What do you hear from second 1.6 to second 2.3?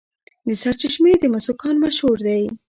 کان مشهور